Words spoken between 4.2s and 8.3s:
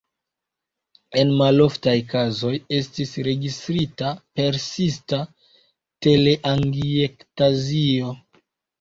persista teleangiektazio.